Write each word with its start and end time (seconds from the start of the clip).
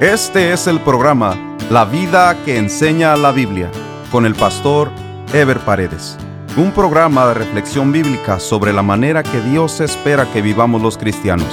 Este 0.00 0.52
es 0.52 0.66
el 0.66 0.80
programa 0.80 1.56
La 1.70 1.84
vida 1.84 2.36
que 2.44 2.58
enseña 2.58 3.16
la 3.16 3.30
Biblia 3.30 3.70
con 4.10 4.26
el 4.26 4.34
pastor 4.34 4.90
Ever 5.32 5.60
Paredes. 5.60 6.18
Un 6.56 6.72
programa 6.72 7.28
de 7.28 7.34
reflexión 7.34 7.92
bíblica 7.92 8.40
sobre 8.40 8.72
la 8.72 8.82
manera 8.82 9.22
que 9.22 9.40
Dios 9.40 9.80
espera 9.80 10.26
que 10.32 10.42
vivamos 10.42 10.82
los 10.82 10.98
cristianos, 10.98 11.46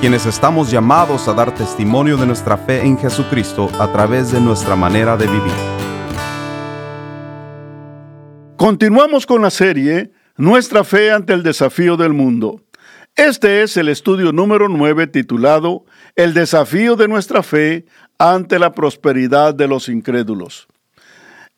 quienes 0.00 0.26
estamos 0.26 0.70
llamados 0.70 1.26
a 1.26 1.34
dar 1.34 1.52
testimonio 1.52 2.16
de 2.16 2.26
nuestra 2.26 2.56
fe 2.56 2.82
en 2.82 2.96
Jesucristo 2.96 3.68
a 3.80 3.90
través 3.90 4.30
de 4.30 4.40
nuestra 4.40 4.76
manera 4.76 5.16
de 5.16 5.26
vivir. 5.26 5.52
Continuamos 8.56 9.26
con 9.26 9.42
la 9.42 9.50
serie 9.50 10.12
Nuestra 10.36 10.84
fe 10.84 11.10
ante 11.10 11.32
el 11.32 11.42
desafío 11.42 11.96
del 11.96 12.12
mundo. 12.12 12.62
Este 13.16 13.64
es 13.64 13.76
el 13.76 13.88
estudio 13.88 14.30
número 14.30 14.68
9 14.68 15.08
titulado 15.08 15.84
El 16.18 16.34
desafío 16.34 16.96
de 16.96 17.06
nuestra 17.06 17.44
fe 17.44 17.86
ante 18.18 18.58
la 18.58 18.72
prosperidad 18.72 19.54
de 19.54 19.68
los 19.68 19.88
incrédulos. 19.88 20.66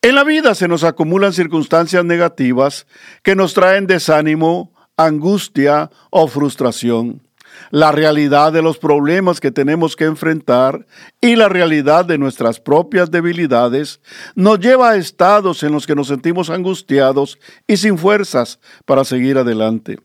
En 0.02 0.14
la 0.14 0.22
vida 0.22 0.54
se 0.54 0.68
nos 0.68 0.84
acumulan 0.84 1.32
circunstancias 1.32 2.04
negativas 2.04 2.86
que 3.22 3.34
nos 3.34 3.54
traen 3.54 3.86
desánimo, 3.86 4.74
angustia 4.98 5.90
o 6.10 6.28
frustración. 6.28 7.22
La 7.70 7.90
realidad 7.90 8.52
de 8.52 8.60
los 8.60 8.76
problemas 8.76 9.40
que 9.40 9.50
tenemos 9.50 9.96
que 9.96 10.04
enfrentar 10.04 10.86
y 11.22 11.36
la 11.36 11.48
realidad 11.48 12.04
de 12.04 12.18
nuestras 12.18 12.60
propias 12.60 13.10
debilidades 13.10 14.02
nos 14.34 14.60
lleva 14.60 14.90
a 14.90 14.96
estados 14.96 15.62
en 15.62 15.72
los 15.72 15.86
que 15.86 15.94
nos 15.94 16.08
sentimos 16.08 16.50
angustiados 16.50 17.38
y 17.66 17.78
sin 17.78 17.96
fuerzas 17.96 18.60
para 18.84 19.04
seguir 19.04 19.38
adelante. 19.38 20.00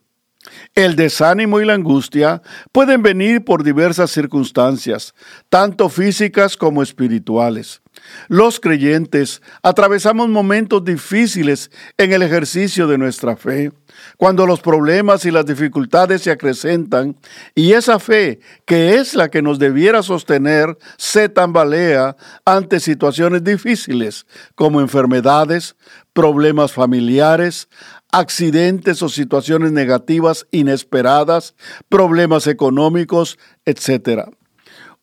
El 0.75 0.95
desánimo 0.95 1.61
y 1.61 1.65
la 1.65 1.73
angustia 1.73 2.41
pueden 2.71 3.01
venir 3.01 3.43
por 3.43 3.63
diversas 3.63 4.11
circunstancias, 4.11 5.13
tanto 5.49 5.89
físicas 5.89 6.57
como 6.57 6.83
espirituales. 6.83 7.81
Los 8.27 8.59
creyentes 8.59 9.41
atravesamos 9.61 10.29
momentos 10.29 10.83
difíciles 10.83 11.71
en 11.97 12.13
el 12.13 12.23
ejercicio 12.23 12.87
de 12.87 12.97
nuestra 12.97 13.35
fe, 13.35 13.71
cuando 14.17 14.45
los 14.45 14.59
problemas 14.59 15.25
y 15.25 15.31
las 15.31 15.45
dificultades 15.45 16.21
se 16.21 16.31
acrecentan 16.31 17.15
y 17.53 17.73
esa 17.73 17.99
fe, 17.99 18.39
que 18.65 18.95
es 18.95 19.15
la 19.15 19.29
que 19.29 19.41
nos 19.41 19.59
debiera 19.59 20.03
sostener, 20.03 20.77
se 20.97 21.29
tambalea 21.29 22.15
ante 22.43 22.79
situaciones 22.79 23.43
difíciles 23.43 24.25
como 24.55 24.81
enfermedades, 24.81 25.75
problemas 26.13 26.71
familiares, 26.71 27.67
accidentes 28.15 29.03
o 29.03 29.09
situaciones 29.09 29.73
negativas 29.73 30.47
inesperadas, 30.51 31.53
problemas 31.89 32.47
económicos, 32.47 33.37
etc. 33.65 34.29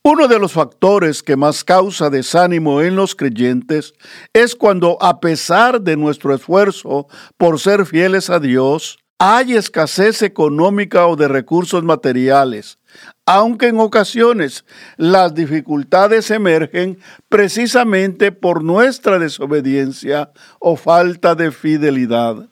Uno 0.03 0.29
de 0.29 0.39
los 0.39 0.53
factores 0.53 1.23
que 1.23 1.37
más 1.37 1.63
causa 1.63 2.09
desánimo 2.09 2.81
en 2.81 2.97
los 2.97 3.15
creyentes 3.15 3.93
es 4.33 4.57
cuando 4.57 4.97
a 5.03 5.21
pesar 5.21 5.83
de 5.83 5.99
nuestro 5.99 6.35
esfuerzo 6.35 7.07
por 7.37 7.61
ser 7.61 7.85
fieles 7.85 8.31
a 8.31 8.41
Dios, 8.41 8.99
hay 9.19 9.57
escasez 9.57 10.23
económica 10.23 11.07
o 11.07 11.15
de 11.15 11.29
recursos 11.29 11.85
materiales, 11.85 12.79
aunque 13.27 13.69
en 13.69 13.79
ocasiones 13.79 14.65
las 14.97 15.35
dificultades 15.35 16.31
emergen 16.31 16.99
precisamente 17.29 18.33
por 18.33 18.65
nuestra 18.65 19.19
desobediencia 19.19 20.33
o 20.59 20.77
falta 20.77 21.35
de 21.35 21.53
fidelidad. 21.53 22.49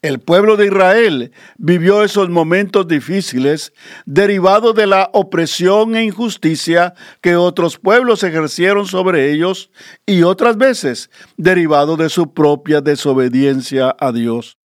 El 0.00 0.20
pueblo 0.20 0.56
de 0.56 0.66
Israel 0.66 1.32
vivió 1.56 2.04
esos 2.04 2.30
momentos 2.30 2.86
difíciles 2.86 3.72
derivados 4.06 4.76
de 4.76 4.86
la 4.86 5.10
opresión 5.12 5.96
e 5.96 6.04
injusticia 6.04 6.94
que 7.20 7.34
otros 7.34 7.78
pueblos 7.78 8.22
ejercieron 8.22 8.86
sobre 8.86 9.32
ellos 9.32 9.72
y 10.06 10.22
otras 10.22 10.56
veces 10.56 11.10
derivado 11.36 11.96
de 11.96 12.10
su 12.10 12.32
propia 12.32 12.80
desobediencia 12.80 13.96
a 13.98 14.12
Dios. 14.12 14.58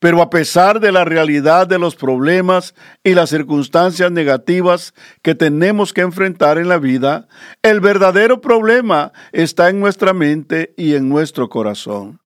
Pero 0.00 0.20
a 0.20 0.30
pesar 0.30 0.80
de 0.80 0.90
la 0.90 1.04
realidad 1.04 1.68
de 1.68 1.78
los 1.78 1.94
problemas 1.94 2.74
y 3.04 3.14
las 3.14 3.30
circunstancias 3.30 4.10
negativas 4.10 4.94
que 5.22 5.36
tenemos 5.36 5.92
que 5.92 6.00
enfrentar 6.00 6.58
en 6.58 6.68
la 6.68 6.78
vida, 6.78 7.28
el 7.62 7.80
verdadero 7.80 8.40
problema 8.40 9.12
está 9.30 9.68
en 9.68 9.78
nuestra 9.78 10.12
mente 10.12 10.74
y 10.76 10.94
en 10.94 11.08
nuestro 11.08 11.48
corazón. 11.48 12.19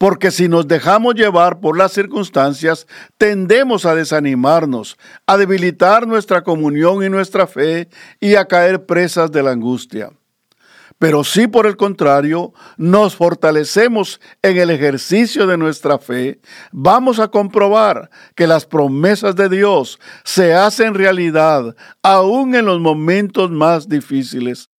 Porque 0.00 0.30
si 0.30 0.48
nos 0.48 0.66
dejamos 0.66 1.14
llevar 1.14 1.60
por 1.60 1.76
las 1.76 1.92
circunstancias, 1.92 2.86
tendemos 3.18 3.84
a 3.84 3.94
desanimarnos, 3.94 4.96
a 5.26 5.36
debilitar 5.36 6.06
nuestra 6.06 6.42
comunión 6.42 7.04
y 7.04 7.10
nuestra 7.10 7.46
fe 7.46 7.86
y 8.18 8.36
a 8.36 8.46
caer 8.46 8.86
presas 8.86 9.30
de 9.30 9.42
la 9.42 9.50
angustia. 9.50 10.10
Pero 10.98 11.22
si 11.22 11.48
por 11.48 11.66
el 11.66 11.76
contrario 11.76 12.54
nos 12.78 13.14
fortalecemos 13.14 14.22
en 14.40 14.56
el 14.56 14.70
ejercicio 14.70 15.46
de 15.46 15.58
nuestra 15.58 15.98
fe, 15.98 16.40
vamos 16.72 17.18
a 17.18 17.28
comprobar 17.28 18.08
que 18.34 18.46
las 18.46 18.64
promesas 18.64 19.36
de 19.36 19.50
Dios 19.50 20.00
se 20.24 20.54
hacen 20.54 20.94
realidad 20.94 21.76
aún 22.02 22.54
en 22.54 22.64
los 22.64 22.80
momentos 22.80 23.50
más 23.50 23.86
difíciles. 23.86 24.70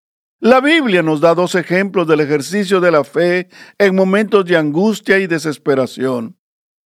La 0.44 0.59
Biblia 0.59 1.03
nos 1.03 1.22
da 1.22 1.35
dos 1.35 1.53
ejemplos 1.53 2.07
del 2.07 2.19
ejercicio 2.19 2.81
de 2.81 2.90
la 2.90 3.03
fe 3.03 3.47
en 3.78 3.96
momentos 3.96 4.44
de 4.44 4.57
angustia 4.57 5.19
y 5.19 5.28
desesperación. 5.28 6.35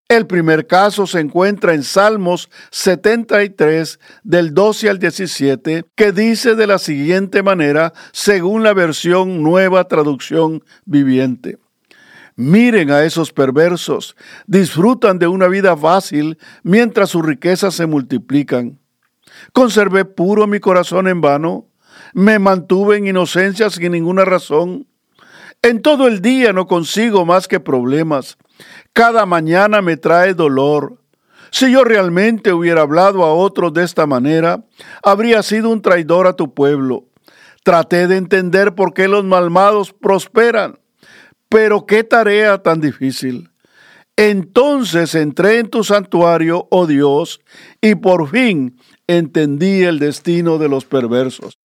El 0.09 0.27
primer 0.27 0.67
caso 0.67 1.07
se 1.07 1.21
encuentra 1.21 1.73
en 1.73 1.83
Salmos 1.83 2.49
73 2.71 3.97
del 4.25 4.53
12 4.53 4.89
al 4.89 4.99
17, 4.99 5.85
que 5.95 6.11
dice 6.11 6.55
de 6.55 6.67
la 6.67 6.79
siguiente 6.79 7.43
manera, 7.43 7.93
según 8.11 8.61
la 8.61 8.73
versión 8.73 9.41
nueva 9.41 9.87
traducción 9.87 10.61
viviente. 10.83 11.57
Miren 12.35 12.91
a 12.91 13.05
esos 13.05 13.31
perversos, 13.31 14.17
disfrutan 14.47 15.17
de 15.17 15.27
una 15.27 15.47
vida 15.47 15.77
fácil 15.77 16.37
mientras 16.61 17.11
sus 17.11 17.25
riquezas 17.25 17.73
se 17.73 17.85
multiplican. 17.85 18.81
¿Conservé 19.53 20.03
puro 20.03 20.45
mi 20.45 20.59
corazón 20.59 21.07
en 21.07 21.21
vano? 21.21 21.69
Me 22.15 22.39
mantuve 22.39 22.95
en 22.95 23.07
inocencia 23.07 23.69
sin 23.69 23.91
ninguna 23.91 24.23
razón. 24.23 24.87
En 25.61 25.81
todo 25.81 26.07
el 26.07 26.21
día 26.21 26.53
no 26.53 26.65
consigo 26.65 27.25
más 27.25 27.49
que 27.49 27.59
problemas. 27.59 28.37
Cada 28.93 29.25
mañana 29.25 29.81
me 29.81 29.97
trae 29.97 30.33
dolor. 30.33 31.01
Si 31.51 31.69
yo 31.69 31.83
realmente 31.83 32.53
hubiera 32.53 32.83
hablado 32.83 33.25
a 33.25 33.33
otros 33.33 33.73
de 33.73 33.83
esta 33.83 34.07
manera, 34.07 34.63
habría 35.03 35.43
sido 35.43 35.69
un 35.69 35.81
traidor 35.81 36.25
a 36.25 36.37
tu 36.37 36.53
pueblo. 36.53 37.03
Traté 37.65 38.07
de 38.07 38.15
entender 38.15 38.75
por 38.75 38.93
qué 38.93 39.09
los 39.09 39.25
malvados 39.25 39.91
prosperan. 39.91 40.79
Pero 41.49 41.85
qué 41.85 42.05
tarea 42.05 42.59
tan 42.59 42.79
difícil. 42.79 43.51
Entonces 44.15 45.15
entré 45.15 45.59
en 45.59 45.69
tu 45.69 45.83
santuario, 45.83 46.69
oh 46.71 46.87
Dios, 46.87 47.41
y 47.81 47.95
por 47.95 48.29
fin 48.29 48.79
entendí 49.05 49.83
el 49.83 49.99
destino 49.99 50.57
de 50.59 50.69
los 50.69 50.85
perversos. 50.85 51.57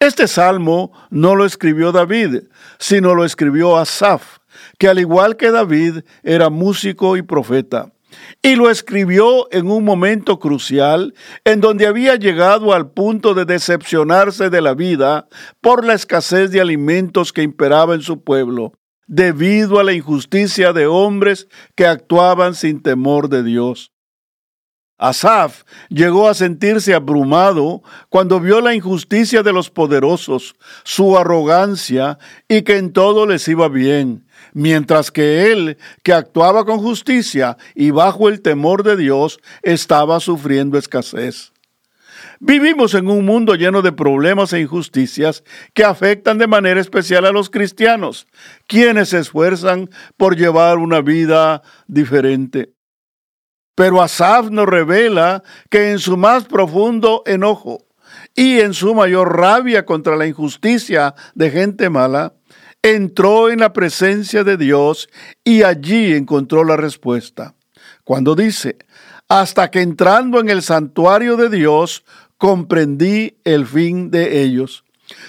Este 0.00 0.28
salmo 0.28 0.92
no 1.10 1.34
lo 1.34 1.44
escribió 1.44 1.90
David, 1.90 2.44
sino 2.78 3.16
lo 3.16 3.24
escribió 3.24 3.76
Asaf, 3.76 4.38
que 4.78 4.88
al 4.88 5.00
igual 5.00 5.36
que 5.36 5.50
David 5.50 6.02
era 6.22 6.50
músico 6.50 7.16
y 7.16 7.22
profeta. 7.22 7.92
Y 8.40 8.54
lo 8.54 8.70
escribió 8.70 9.52
en 9.52 9.68
un 9.68 9.84
momento 9.84 10.38
crucial 10.38 11.14
en 11.44 11.60
donde 11.60 11.88
había 11.88 12.14
llegado 12.14 12.72
al 12.72 12.92
punto 12.92 13.34
de 13.34 13.44
decepcionarse 13.44 14.50
de 14.50 14.60
la 14.60 14.74
vida 14.74 15.26
por 15.60 15.84
la 15.84 15.94
escasez 15.94 16.52
de 16.52 16.60
alimentos 16.60 17.32
que 17.32 17.42
imperaba 17.42 17.96
en 17.96 18.02
su 18.02 18.22
pueblo, 18.22 18.74
debido 19.08 19.80
a 19.80 19.84
la 19.84 19.94
injusticia 19.94 20.72
de 20.72 20.86
hombres 20.86 21.48
que 21.74 21.86
actuaban 21.86 22.54
sin 22.54 22.82
temor 22.84 23.28
de 23.28 23.42
Dios. 23.42 23.90
Asaf 24.98 25.62
llegó 25.88 26.28
a 26.28 26.34
sentirse 26.34 26.92
abrumado 26.92 27.82
cuando 28.08 28.40
vio 28.40 28.60
la 28.60 28.74
injusticia 28.74 29.44
de 29.44 29.52
los 29.52 29.70
poderosos, 29.70 30.56
su 30.82 31.16
arrogancia 31.16 32.18
y 32.48 32.62
que 32.62 32.78
en 32.78 32.92
todo 32.92 33.24
les 33.24 33.46
iba 33.46 33.68
bien, 33.68 34.26
mientras 34.52 35.12
que 35.12 35.52
él, 35.52 35.78
que 36.02 36.12
actuaba 36.12 36.64
con 36.64 36.80
justicia 36.80 37.56
y 37.76 37.92
bajo 37.92 38.28
el 38.28 38.42
temor 38.42 38.82
de 38.82 38.96
Dios, 38.96 39.38
estaba 39.62 40.18
sufriendo 40.18 40.76
escasez. 40.76 41.52
Vivimos 42.40 42.94
en 42.94 43.08
un 43.08 43.24
mundo 43.24 43.54
lleno 43.54 43.82
de 43.82 43.92
problemas 43.92 44.52
e 44.52 44.60
injusticias 44.60 45.44
que 45.74 45.84
afectan 45.84 46.38
de 46.38 46.48
manera 46.48 46.80
especial 46.80 47.24
a 47.24 47.32
los 47.32 47.50
cristianos, 47.50 48.26
quienes 48.66 49.10
se 49.10 49.18
esfuerzan 49.18 49.90
por 50.16 50.36
llevar 50.36 50.78
una 50.78 51.00
vida 51.00 51.62
diferente. 51.86 52.77
Pero 53.78 54.02
Asaf 54.02 54.50
nos 54.50 54.66
revela 54.66 55.44
que 55.70 55.92
en 55.92 56.00
su 56.00 56.16
más 56.16 56.46
profundo 56.46 57.22
enojo 57.26 57.78
y 58.34 58.58
en 58.58 58.74
su 58.74 58.92
mayor 58.92 59.36
rabia 59.36 59.86
contra 59.86 60.16
la 60.16 60.26
injusticia 60.26 61.14
de 61.36 61.48
gente 61.52 61.88
mala, 61.88 62.34
entró 62.82 63.48
en 63.48 63.60
la 63.60 63.72
presencia 63.72 64.42
de 64.42 64.56
Dios 64.56 65.08
y 65.44 65.62
allí 65.62 66.12
encontró 66.12 66.64
la 66.64 66.76
respuesta. 66.76 67.54
Cuando 68.02 68.34
dice, 68.34 68.78
hasta 69.28 69.70
que 69.70 69.80
entrando 69.80 70.40
en 70.40 70.48
el 70.48 70.62
santuario 70.62 71.36
de 71.36 71.48
Dios, 71.48 72.04
comprendí 72.36 73.36
el 73.44 73.64
fin 73.64 74.10
de 74.10 74.42
ellos. 74.42 74.82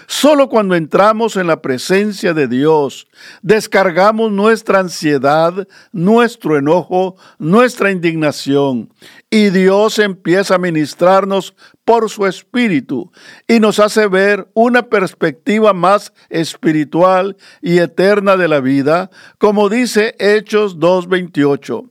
Solo 0.07 0.49
cuando 0.49 0.75
entramos 0.75 1.37
en 1.37 1.47
la 1.47 1.61
presencia 1.61 2.33
de 2.33 2.47
Dios, 2.47 3.07
descargamos 3.41 4.31
nuestra 4.31 4.79
ansiedad, 4.79 5.67
nuestro 5.91 6.57
enojo, 6.57 7.15
nuestra 7.37 7.91
indignación, 7.91 8.91
y 9.29 9.49
Dios 9.51 9.99
empieza 9.99 10.55
a 10.55 10.59
ministrarnos 10.59 11.55
por 11.85 12.09
su 12.09 12.25
espíritu 12.25 13.11
y 13.47 13.59
nos 13.59 13.79
hace 13.79 14.07
ver 14.07 14.49
una 14.53 14.83
perspectiva 14.83 15.73
más 15.73 16.13
espiritual 16.29 17.37
y 17.61 17.77
eterna 17.77 18.35
de 18.35 18.47
la 18.47 18.59
vida, 18.59 19.09
como 19.37 19.69
dice 19.69 20.15
Hechos 20.19 20.77
2.28. 20.77 21.89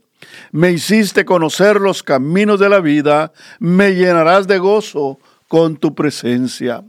Me 0.52 0.72
hiciste 0.72 1.24
conocer 1.24 1.80
los 1.80 2.02
caminos 2.02 2.60
de 2.60 2.68
la 2.68 2.80
vida, 2.80 3.32
me 3.60 3.94
llenarás 3.94 4.46
de 4.46 4.58
gozo 4.58 5.18
con 5.46 5.76
tu 5.76 5.94
presencia. 5.94 6.84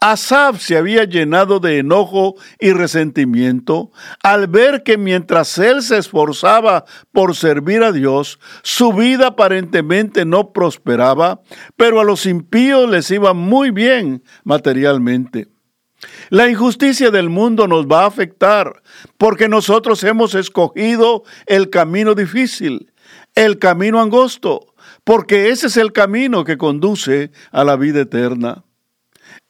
Asaf 0.00 0.62
se 0.62 0.78
había 0.78 1.04
llenado 1.04 1.60
de 1.60 1.78
enojo 1.78 2.36
y 2.58 2.72
resentimiento 2.72 3.90
al 4.22 4.46
ver 4.46 4.82
que 4.82 4.96
mientras 4.96 5.58
él 5.58 5.82
se 5.82 5.98
esforzaba 5.98 6.86
por 7.12 7.36
servir 7.36 7.82
a 7.82 7.92
Dios, 7.92 8.40
su 8.62 8.94
vida 8.94 9.28
aparentemente 9.28 10.24
no 10.24 10.54
prosperaba, 10.54 11.42
pero 11.76 12.00
a 12.00 12.04
los 12.04 12.24
impíos 12.24 12.88
les 12.88 13.10
iba 13.10 13.34
muy 13.34 13.72
bien 13.72 14.22
materialmente. 14.42 15.48
La 16.30 16.48
injusticia 16.48 17.10
del 17.10 17.28
mundo 17.28 17.68
nos 17.68 17.86
va 17.86 18.04
a 18.04 18.06
afectar 18.06 18.82
porque 19.18 19.48
nosotros 19.48 20.02
hemos 20.04 20.34
escogido 20.34 21.24
el 21.44 21.68
camino 21.68 22.14
difícil, 22.14 22.90
el 23.34 23.58
camino 23.58 24.00
angosto, 24.00 24.74
porque 25.04 25.50
ese 25.50 25.66
es 25.66 25.76
el 25.76 25.92
camino 25.92 26.44
que 26.44 26.56
conduce 26.56 27.32
a 27.52 27.64
la 27.64 27.76
vida 27.76 28.00
eterna. 28.00 28.64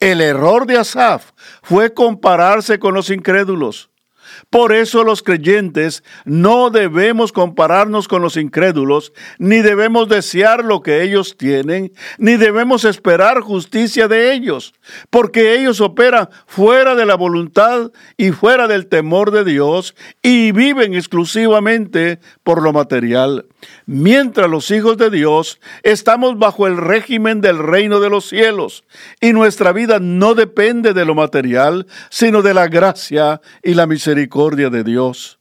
El 0.01 0.23
error 0.23 0.67
de 0.67 0.79
Asaf 0.79 1.33
fue 1.63 1.93
compararse 1.93 2.79
con 2.79 2.95
los 2.95 3.11
incrédulos. 3.11 3.91
Por 4.51 4.73
eso 4.73 5.05
los 5.05 5.23
creyentes 5.23 6.03
no 6.25 6.71
debemos 6.71 7.31
compararnos 7.31 8.09
con 8.09 8.21
los 8.21 8.37
incrédulos, 8.37 9.13
ni 9.39 9.61
debemos 9.61 10.09
desear 10.09 10.65
lo 10.65 10.83
que 10.83 11.05
ellos 11.05 11.37
tienen, 11.37 11.93
ni 12.19 12.37
debemos 12.37 12.85
esperar 12.85 13.43
justicia 13.43 14.09
de 14.09 14.33
ellos, 14.33 14.75
porque 15.09 15.55
ellos 15.55 15.81
operan 15.81 16.31
fuera 16.47 16.97
de 16.97 17.07
la 17.07 17.15
voluntad 17.15 17.93
y 18.17 18.33
fuera 18.33 18.67
del 18.67 18.89
temor 18.89 19.31
de 19.31 19.45
Dios 19.45 19.95
y 20.21 20.51
viven 20.51 20.95
exclusivamente 20.95 22.19
por 22.43 22.61
lo 22.61 22.73
material. 22.73 23.47
Mientras 23.87 24.51
los 24.51 24.71
hijos 24.73 24.97
de 24.97 25.11
Dios 25.11 25.61
estamos 25.85 26.39
bajo 26.39 26.67
el 26.67 26.77
régimen 26.77 27.41
del 27.41 27.59
reino 27.59 28.01
de 28.01 28.11
los 28.11 28.29
cielos 28.29 28.85
y 29.21 29.33
nuestra 29.33 29.73
vida 29.73 29.99
no 30.01 30.35
depende 30.35 30.93
de 30.93 31.05
lo 31.05 31.15
material, 31.15 31.87
sino 32.09 32.43
de 32.43 32.55
la 32.55 32.67
gracia 32.67 33.41
y 33.63 33.75
la 33.75 33.87
de 34.49 34.85
Dios. 34.85 35.39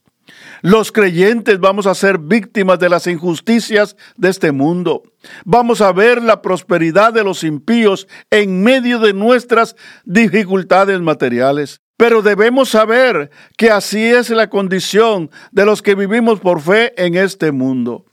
Los 0.60 0.92
creyentes 0.92 1.58
vamos 1.58 1.86
a 1.86 1.94
ser 1.94 2.18
víctimas 2.18 2.78
de 2.78 2.90
las 2.90 3.06
injusticias 3.06 3.96
de 4.16 4.28
este 4.28 4.52
mundo. 4.52 5.02
Vamos 5.44 5.80
a 5.80 5.90
ver 5.92 6.22
la 6.22 6.42
prosperidad 6.42 7.14
de 7.14 7.24
los 7.24 7.42
impíos 7.42 8.06
en 8.30 8.62
medio 8.62 8.98
de 8.98 9.14
nuestras 9.14 9.74
dificultades 10.04 11.00
materiales. 11.00 11.80
Pero 11.96 12.20
debemos 12.20 12.68
saber 12.68 13.30
que 13.56 13.70
así 13.70 14.04
es 14.04 14.28
la 14.28 14.50
condición 14.50 15.30
de 15.50 15.64
los 15.64 15.80
que 15.80 15.94
vivimos 15.94 16.40
por 16.40 16.60
fe 16.60 16.92
en 17.02 17.14
este 17.14 17.52
mundo. 17.52 18.04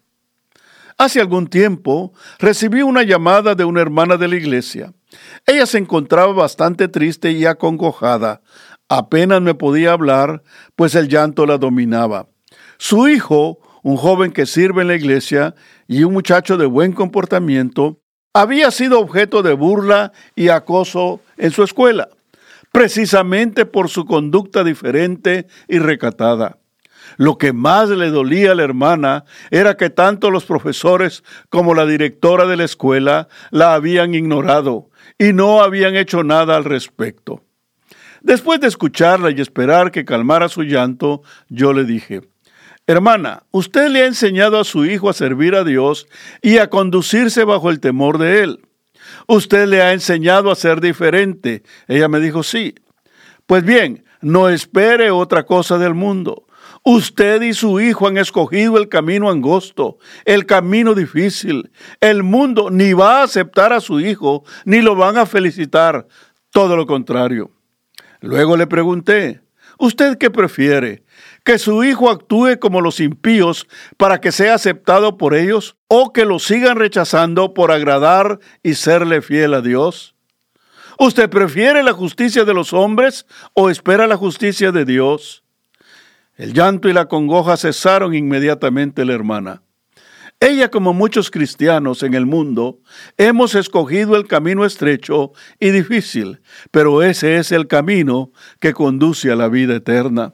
Hace 0.98 1.20
algún 1.20 1.48
tiempo 1.48 2.14
recibí 2.40 2.82
una 2.82 3.04
llamada 3.04 3.56
de 3.56 3.66
una 3.66 3.82
hermana 3.82 4.16
de 4.16 4.30
la 4.30 4.36
iglesia. 4.36 4.94
Ella 5.46 5.66
se 5.66 5.78
encontraba 5.78 6.34
bastante 6.34 6.88
triste 6.88 7.32
y 7.32 7.46
acongojada. 7.46 8.42
Apenas 8.90 9.42
me 9.42 9.54
podía 9.54 9.92
hablar, 9.92 10.44
pues 10.76 10.96
el 10.96 11.10
llanto 11.10 11.46
la 11.46 11.58
dominaba. 11.58 12.28
Su 12.78 13.10
hijo, 13.10 13.60
un 13.84 13.98
joven 13.98 14.32
que 14.32 14.46
sirve 14.46 14.82
en 14.82 14.88
la 14.88 14.96
iglesia 14.96 15.56
y 15.88 16.04
un 16.04 16.14
muchacho 16.14 16.58
de 16.58 16.66
buen 16.66 16.94
comportamiento, 16.94 18.00
había 18.34 18.72
sido 18.72 19.00
objeto 19.00 19.44
de 19.44 19.54
burla 19.54 20.14
y 20.36 20.50
acoso 20.50 21.22
en 21.38 21.52
su 21.52 21.64
escuela, 21.64 22.08
precisamente 22.72 23.66
por 23.66 23.90
su 23.90 24.06
conducta 24.06 24.64
diferente 24.64 25.48
y 25.68 25.80
recatada. 25.80 26.60
Lo 27.18 27.38
que 27.38 27.52
más 27.52 27.90
le 27.90 28.10
dolía 28.10 28.52
a 28.52 28.56
la 28.56 28.64
hermana 28.64 29.26
era 29.50 29.76
que 29.76 29.90
tanto 29.90 30.30
los 30.30 30.46
profesores 30.46 31.24
como 31.50 31.74
la 31.74 31.86
directora 31.86 32.46
de 32.46 32.58
la 32.58 32.64
escuela 32.64 33.28
la 33.50 33.74
habían 33.74 34.14
ignorado 34.14 34.92
y 35.18 35.34
no 35.34 35.62
habían 35.62 35.96
hecho 35.96 36.24
nada 36.24 36.56
al 36.56 36.64
respecto. 36.64 37.47
Después 38.28 38.60
de 38.60 38.68
escucharla 38.68 39.32
y 39.32 39.40
esperar 39.40 39.90
que 39.90 40.04
calmara 40.04 40.50
su 40.50 40.64
llanto, 40.64 41.22
yo 41.48 41.72
le 41.72 41.86
dije, 41.86 42.24
Hermana, 42.86 43.44
usted 43.52 43.88
le 43.88 44.02
ha 44.02 44.06
enseñado 44.06 44.60
a 44.60 44.66
su 44.66 44.84
hijo 44.84 45.10
a 45.10 45.14
servir 45.14 45.56
a 45.56 45.64
Dios 45.64 46.10
y 46.42 46.58
a 46.58 46.70
conducirse 46.70 47.46
bajo 47.46 47.70
el 47.70 47.80
temor 47.80 48.18
de 48.18 48.44
Él. 48.44 48.60
Usted 49.28 49.66
le 49.70 49.82
ha 49.82 49.94
enseñado 49.94 50.52
a 50.52 50.56
ser 50.56 50.82
diferente. 50.82 51.64
Ella 51.88 52.10
me 52.10 52.20
dijo, 52.20 52.44
sí. 52.44 52.76
Pues 53.46 53.64
bien, 53.64 54.04
no 54.20 54.50
espere 54.50 55.10
otra 55.10 55.46
cosa 55.46 55.78
del 55.78 55.94
mundo. 55.94 56.48
Usted 56.84 57.42
y 57.44 57.54
su 57.54 57.80
hijo 57.80 58.10
han 58.10 58.18
escogido 58.18 58.78
el 58.78 58.90
camino 58.90 59.30
angosto, 59.30 60.00
el 60.26 60.46
camino 60.46 60.96
difícil. 60.96 61.72
El 62.02 62.24
mundo 62.24 62.72
ni 62.72 62.92
va 62.92 63.22
a 63.22 63.24
aceptar 63.24 63.72
a 63.72 63.80
su 63.80 64.02
hijo, 64.02 64.44
ni 64.66 64.82
lo 64.82 64.98
van 64.98 65.18
a 65.18 65.26
felicitar. 65.26 66.10
Todo 66.52 66.76
lo 66.76 66.86
contrario. 66.86 67.52
Luego 68.22 68.58
le 68.58 68.68
pregunté, 68.68 69.42
¿usted 69.78 70.18
qué 70.18 70.30
prefiere? 70.30 71.04
¿Que 71.44 71.60
su 71.60 71.84
hijo 71.84 72.10
actúe 72.10 72.60
como 72.60 72.82
los 72.82 73.00
impíos 73.00 73.68
para 73.98 74.20
que 74.20 74.32
sea 74.32 74.56
aceptado 74.56 75.18
por 75.18 75.36
ellos 75.36 75.78
o 75.88 76.12
que 76.12 76.26
lo 76.26 76.40
sigan 76.40 76.78
rechazando 76.78 77.54
por 77.54 77.72
agradar 77.72 78.40
y 78.64 78.74
serle 78.74 79.22
fiel 79.22 79.54
a 79.54 79.62
Dios? 79.62 80.16
¿Usted 81.00 81.30
prefiere 81.30 81.84
la 81.84 81.94
justicia 81.94 82.44
de 82.44 82.54
los 82.56 82.74
hombres 82.74 83.28
o 83.54 83.70
espera 83.70 84.08
la 84.08 84.18
justicia 84.18 84.72
de 84.72 84.84
Dios? 84.84 85.44
El 86.36 86.54
llanto 86.54 86.90
y 86.90 86.94
la 86.94 87.08
congoja 87.08 87.56
cesaron 87.56 88.16
inmediatamente 88.16 89.06
la 89.06 89.14
hermana. 89.14 89.62
Ella, 90.40 90.70
como 90.70 90.94
muchos 90.94 91.32
cristianos 91.32 92.04
en 92.04 92.14
el 92.14 92.28
mundo, 92.28 92.80
hemos 93.18 93.56
escogido 93.56 94.16
el 94.16 94.28
camino 94.28 94.66
estrecho 94.66 95.32
y 95.60 95.72
difícil, 95.72 96.42
pero 96.70 97.02
ese 97.02 97.38
es 97.38 97.52
el 97.52 97.66
camino 97.66 98.32
que 98.60 98.74
conduce 98.74 99.32
a 99.32 99.36
la 99.36 99.48
vida 99.48 99.76
eterna. 99.76 100.34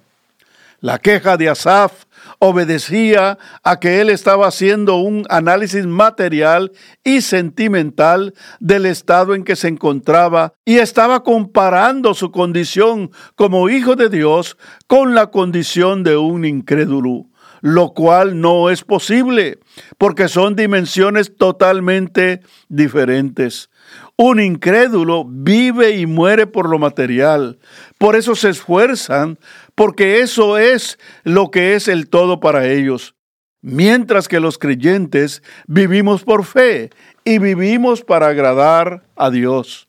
La 0.81 0.99
queja 0.99 1.37
de 1.37 1.47
Asaf 1.47 2.03
obedecía 2.39 3.37
a 3.63 3.79
que 3.79 4.01
él 4.01 4.09
estaba 4.09 4.47
haciendo 4.47 4.97
un 4.97 5.25
análisis 5.29 5.85
material 5.85 6.73
y 7.05 7.21
sentimental 7.21 8.33
del 8.59 8.85
estado 8.85 9.33
en 9.35 9.45
que 9.45 9.55
se 9.55 9.69
encontraba 9.69 10.53
y 10.65 10.79
estaba 10.79 11.23
comparando 11.23 12.13
su 12.13 12.31
condición 12.31 13.11
como 13.35 13.69
hijo 13.69 13.95
de 13.95 14.09
Dios 14.09 14.57
con 14.87 15.15
la 15.15 15.27
condición 15.27 16.03
de 16.03 16.17
un 16.17 16.43
incrédulo 16.43 17.27
lo 17.63 17.93
cual 17.93 18.41
no 18.41 18.69
es 18.69 18.83
posible, 18.83 19.57
porque 19.97 20.27
son 20.27 20.57
dimensiones 20.57 21.37
totalmente 21.37 22.41
diferentes. 22.67 23.69
Un 24.17 24.41
incrédulo 24.41 25.23
vive 25.25 25.91
y 25.91 26.05
muere 26.05 26.45
por 26.45 26.67
lo 26.67 26.77
material, 26.77 27.59
por 27.97 28.17
eso 28.17 28.35
se 28.35 28.49
esfuerzan, 28.49 29.39
porque 29.75 30.19
eso 30.19 30.57
es 30.57 30.99
lo 31.23 31.51
que 31.51 31.75
es 31.75 31.87
el 31.87 32.09
todo 32.09 32.41
para 32.41 32.67
ellos. 32.67 33.15
Mientras 33.61 34.27
que 34.27 34.41
los 34.41 34.57
creyentes 34.57 35.41
vivimos 35.65 36.25
por 36.25 36.43
fe 36.43 36.89
y 37.23 37.39
vivimos 37.39 38.01
para 38.01 38.27
agradar 38.27 39.05
a 39.15 39.29
Dios. 39.29 39.87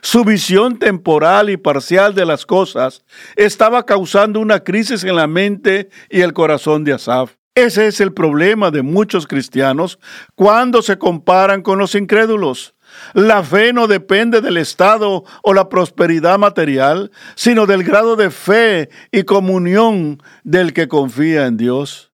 Su 0.00 0.24
visión 0.24 0.78
temporal 0.78 1.50
y 1.50 1.56
parcial 1.56 2.14
de 2.14 2.24
las 2.24 2.46
cosas 2.46 3.04
estaba 3.36 3.84
causando 3.84 4.40
una 4.40 4.60
crisis 4.60 5.04
en 5.04 5.16
la 5.16 5.26
mente 5.26 5.88
y 6.10 6.20
el 6.20 6.32
corazón 6.32 6.84
de 6.84 6.92
Asaf. 6.92 7.34
Ese 7.54 7.88
es 7.88 8.00
el 8.00 8.12
problema 8.12 8.70
de 8.70 8.82
muchos 8.82 9.26
cristianos 9.26 9.98
cuando 10.36 10.80
se 10.80 10.96
comparan 10.96 11.62
con 11.62 11.78
los 11.78 11.96
incrédulos. 11.96 12.76
La 13.14 13.42
fe 13.42 13.72
no 13.72 13.88
depende 13.88 14.40
del 14.40 14.56
estado 14.56 15.24
o 15.42 15.54
la 15.54 15.68
prosperidad 15.68 16.38
material, 16.38 17.10
sino 17.34 17.66
del 17.66 17.82
grado 17.82 18.14
de 18.14 18.30
fe 18.30 18.90
y 19.10 19.24
comunión 19.24 20.22
del 20.44 20.72
que 20.72 20.86
confía 20.86 21.46
en 21.46 21.56
Dios. 21.56 22.07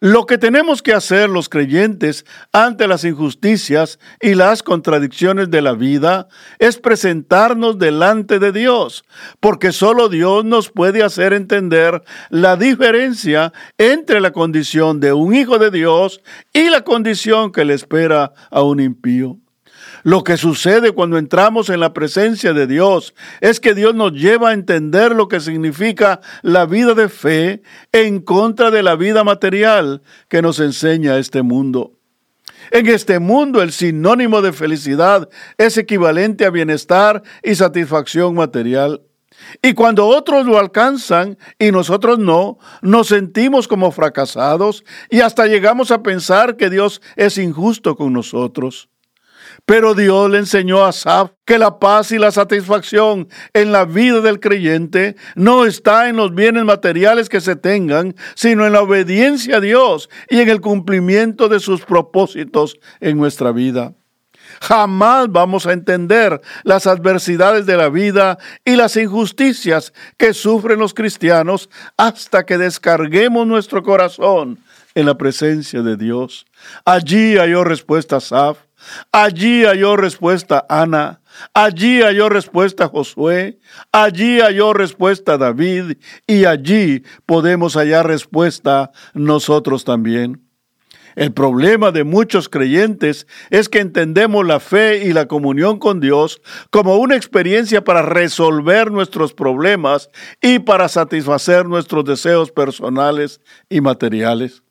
Lo 0.00 0.26
que 0.26 0.36
tenemos 0.36 0.82
que 0.82 0.92
hacer 0.92 1.30
los 1.30 1.48
creyentes 1.48 2.26
ante 2.52 2.86
las 2.86 3.04
injusticias 3.04 3.98
y 4.20 4.34
las 4.34 4.62
contradicciones 4.62 5.50
de 5.50 5.62
la 5.62 5.72
vida 5.72 6.28
es 6.58 6.78
presentarnos 6.78 7.78
delante 7.78 8.38
de 8.38 8.52
Dios, 8.52 9.04
porque 9.40 9.72
solo 9.72 10.08
Dios 10.08 10.44
nos 10.44 10.70
puede 10.70 11.02
hacer 11.02 11.32
entender 11.32 12.02
la 12.28 12.56
diferencia 12.56 13.52
entre 13.78 14.20
la 14.20 14.32
condición 14.32 15.00
de 15.00 15.12
un 15.12 15.34
hijo 15.34 15.58
de 15.58 15.70
Dios 15.70 16.20
y 16.52 16.68
la 16.68 16.82
condición 16.82 17.50
que 17.50 17.64
le 17.64 17.74
espera 17.74 18.34
a 18.50 18.62
un 18.62 18.80
impío. 18.80 19.38
Lo 20.04 20.22
que 20.22 20.36
sucede 20.36 20.92
cuando 20.92 21.16
entramos 21.16 21.70
en 21.70 21.80
la 21.80 21.94
presencia 21.94 22.52
de 22.52 22.66
Dios 22.66 23.14
es 23.40 23.58
que 23.58 23.74
Dios 23.74 23.94
nos 23.94 24.12
lleva 24.12 24.50
a 24.50 24.52
entender 24.52 25.12
lo 25.12 25.28
que 25.28 25.40
significa 25.40 26.20
la 26.42 26.66
vida 26.66 26.92
de 26.92 27.08
fe 27.08 27.62
en 27.90 28.20
contra 28.20 28.70
de 28.70 28.82
la 28.82 28.96
vida 28.96 29.24
material 29.24 30.02
que 30.28 30.42
nos 30.42 30.60
enseña 30.60 31.16
este 31.16 31.40
mundo. 31.40 31.92
En 32.70 32.86
este 32.86 33.18
mundo 33.18 33.62
el 33.62 33.72
sinónimo 33.72 34.42
de 34.42 34.52
felicidad 34.52 35.30
es 35.56 35.78
equivalente 35.78 36.44
a 36.44 36.50
bienestar 36.50 37.22
y 37.42 37.54
satisfacción 37.54 38.34
material. 38.34 39.00
Y 39.62 39.72
cuando 39.72 40.06
otros 40.06 40.44
lo 40.44 40.58
alcanzan 40.58 41.38
y 41.58 41.72
nosotros 41.72 42.18
no, 42.18 42.58
nos 42.82 43.08
sentimos 43.08 43.66
como 43.66 43.90
fracasados 43.90 44.84
y 45.08 45.20
hasta 45.20 45.46
llegamos 45.46 45.90
a 45.90 46.02
pensar 46.02 46.56
que 46.56 46.68
Dios 46.68 47.00
es 47.16 47.38
injusto 47.38 47.96
con 47.96 48.12
nosotros. 48.12 48.90
Pero 49.66 49.94
Dios 49.94 50.30
le 50.30 50.38
enseñó 50.38 50.84
a 50.84 50.88
Asaf 50.88 51.30
que 51.46 51.58
la 51.58 51.78
paz 51.78 52.12
y 52.12 52.18
la 52.18 52.30
satisfacción 52.30 53.28
en 53.54 53.72
la 53.72 53.86
vida 53.86 54.20
del 54.20 54.38
creyente 54.38 55.16
no 55.36 55.64
está 55.64 56.08
en 56.08 56.16
los 56.16 56.34
bienes 56.34 56.64
materiales 56.64 57.30
que 57.30 57.40
se 57.40 57.56
tengan, 57.56 58.14
sino 58.34 58.66
en 58.66 58.74
la 58.74 58.82
obediencia 58.82 59.56
a 59.56 59.60
Dios 59.60 60.10
y 60.28 60.40
en 60.40 60.50
el 60.50 60.60
cumplimiento 60.60 61.48
de 61.48 61.60
sus 61.60 61.80
propósitos 61.82 62.78
en 63.00 63.16
nuestra 63.16 63.52
vida. 63.52 63.94
Jamás 64.60 65.28
vamos 65.30 65.66
a 65.66 65.72
entender 65.72 66.40
las 66.62 66.86
adversidades 66.86 67.66
de 67.66 67.76
la 67.76 67.88
vida 67.88 68.38
y 68.64 68.76
las 68.76 68.96
injusticias 68.96 69.92
que 70.16 70.34
sufren 70.34 70.78
los 70.78 70.94
cristianos 70.94 71.70
hasta 71.96 72.44
que 72.44 72.58
descarguemos 72.58 73.46
nuestro 73.46 73.82
corazón 73.82 74.58
en 74.94 75.06
la 75.06 75.16
presencia 75.16 75.82
de 75.82 75.96
Dios. 75.96 76.46
Allí 76.84 77.36
halló 77.36 77.64
respuesta 77.64 78.20
Saf, 78.20 78.58
allí 79.12 79.64
halló 79.64 79.96
respuesta 79.96 80.64
Ana, 80.68 81.20
allí 81.52 82.00
halló 82.02 82.28
respuesta 82.28 82.88
Josué, 82.88 83.58
allí 83.92 84.40
halló 84.40 84.72
respuesta 84.72 85.38
David 85.38 85.98
y 86.26 86.44
allí 86.44 87.02
podemos 87.26 87.74
hallar 87.74 88.06
respuesta 88.06 88.90
nosotros 89.14 89.84
también. 89.84 90.44
El 91.16 91.32
problema 91.32 91.92
de 91.92 92.02
muchos 92.02 92.48
creyentes 92.48 93.26
es 93.50 93.68
que 93.68 93.78
entendemos 93.78 94.44
la 94.44 94.58
fe 94.58 95.04
y 95.04 95.12
la 95.12 95.26
comunión 95.26 95.78
con 95.78 96.00
Dios 96.00 96.40
como 96.70 96.96
una 96.96 97.14
experiencia 97.14 97.84
para 97.84 98.02
resolver 98.02 98.90
nuestros 98.90 99.32
problemas 99.32 100.10
y 100.40 100.58
para 100.58 100.88
satisfacer 100.88 101.66
nuestros 101.66 102.04
deseos 102.04 102.50
personales 102.50 103.40
y 103.68 103.80
materiales. 103.80 104.62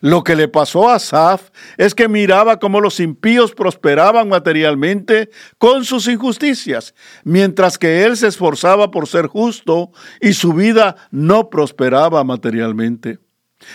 Lo 0.00 0.24
que 0.24 0.36
le 0.36 0.48
pasó 0.48 0.88
a 0.88 0.96
Asaf 0.96 1.50
es 1.76 1.94
que 1.94 2.08
miraba 2.08 2.58
cómo 2.58 2.80
los 2.80 3.00
impíos 3.00 3.52
prosperaban 3.52 4.28
materialmente 4.28 5.30
con 5.58 5.84
sus 5.84 6.08
injusticias, 6.08 6.94
mientras 7.24 7.78
que 7.78 8.04
él 8.04 8.16
se 8.16 8.28
esforzaba 8.28 8.90
por 8.90 9.06
ser 9.08 9.26
justo 9.26 9.90
y 10.20 10.32
su 10.32 10.52
vida 10.52 10.96
no 11.10 11.50
prosperaba 11.50 12.24
materialmente. 12.24 13.18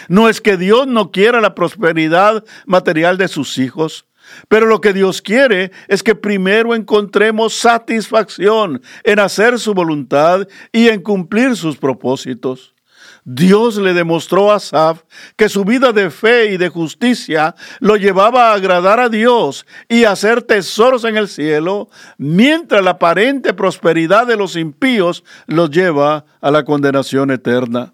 No 0.07 0.29
es 0.29 0.41
que 0.41 0.57
Dios 0.57 0.87
no 0.87 1.11
quiera 1.11 1.41
la 1.41 1.55
prosperidad 1.55 2.43
material 2.65 3.17
de 3.17 3.27
sus 3.27 3.57
hijos, 3.57 4.05
pero 4.47 4.67
lo 4.67 4.81
que 4.81 4.93
Dios 4.93 5.21
quiere 5.21 5.71
es 5.87 6.03
que 6.03 6.15
primero 6.15 6.75
encontremos 6.75 7.53
satisfacción 7.53 8.81
en 9.03 9.19
hacer 9.19 9.59
su 9.59 9.73
voluntad 9.73 10.47
y 10.71 10.89
en 10.89 11.01
cumplir 11.01 11.55
sus 11.55 11.77
propósitos. 11.77 12.75
Dios 13.23 13.77
le 13.77 13.93
demostró 13.93 14.51
a 14.51 14.55
Asaf 14.55 15.03
que 15.35 15.49
su 15.49 15.63
vida 15.63 15.91
de 15.91 16.09
fe 16.09 16.53
y 16.53 16.57
de 16.57 16.69
justicia 16.69 17.55
lo 17.79 17.95
llevaba 17.95 18.51
a 18.51 18.53
agradar 18.55 18.99
a 18.99 19.09
Dios 19.09 19.65
y 19.87 20.05
a 20.05 20.11
hacer 20.11 20.41
tesoros 20.41 21.03
en 21.03 21.17
el 21.17 21.27
cielo, 21.27 21.89
mientras 22.17 22.83
la 22.83 22.91
aparente 22.91 23.53
prosperidad 23.53 24.25
de 24.25 24.37
los 24.37 24.55
impíos 24.55 25.23
los 25.45 25.69
lleva 25.69 26.25
a 26.41 26.51
la 26.51 26.63
condenación 26.65 27.31
eterna. 27.31 27.93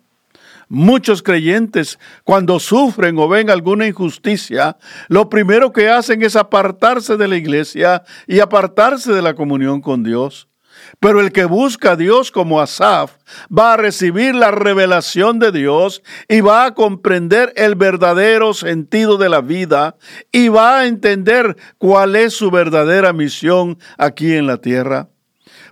Muchos 0.69 1.23
creyentes, 1.23 1.97
cuando 2.25 2.59
sufren 2.59 3.17
o 3.19 3.29
ven 3.29 3.49
alguna 3.49 3.87
injusticia, 3.87 4.77
lo 5.07 5.29
primero 5.29 5.71
que 5.71 5.89
hacen 5.89 6.21
es 6.23 6.35
apartarse 6.35 7.15
de 7.15 7.27
la 7.27 7.37
iglesia 7.37 8.03
y 8.27 8.39
apartarse 8.41 9.13
de 9.13 9.21
la 9.21 9.33
comunión 9.33 9.79
con 9.79 10.03
Dios. 10.03 10.49
Pero 10.99 11.21
el 11.21 11.31
que 11.31 11.45
busca 11.45 11.91
a 11.91 11.95
Dios 11.95 12.31
como 12.31 12.61
Asaf 12.61 13.15
va 13.55 13.73
a 13.73 13.77
recibir 13.77 14.35
la 14.35 14.51
revelación 14.51 15.39
de 15.39 15.51
Dios 15.51 16.01
y 16.27 16.41
va 16.41 16.65
a 16.65 16.73
comprender 16.73 17.53
el 17.55 17.75
verdadero 17.75 18.53
sentido 18.53 19.17
de 19.17 19.29
la 19.29 19.41
vida 19.41 19.95
y 20.31 20.49
va 20.49 20.79
a 20.79 20.87
entender 20.87 21.57
cuál 21.77 22.15
es 22.15 22.33
su 22.33 22.51
verdadera 22.51 23.13
misión 23.13 23.77
aquí 23.97 24.33
en 24.33 24.47
la 24.47 24.57
tierra 24.57 25.09